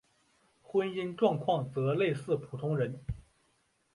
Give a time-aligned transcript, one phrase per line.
[0.63, 2.99] 婚姻状况则类似普通人。